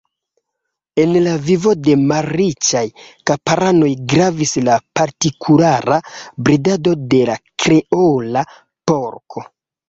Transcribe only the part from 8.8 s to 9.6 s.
porko.